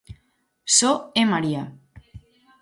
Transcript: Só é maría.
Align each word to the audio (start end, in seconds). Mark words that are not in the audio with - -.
Só 0.77 0.91
é 1.21 1.23
maría. 1.31 1.63